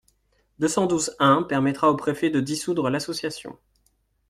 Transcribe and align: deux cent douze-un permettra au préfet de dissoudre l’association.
deux 0.57 0.67
cent 0.67 0.87
douze-un 0.87 1.43
permettra 1.43 1.91
au 1.91 1.95
préfet 1.95 2.31
de 2.31 2.39
dissoudre 2.39 2.89
l’association. 2.89 3.59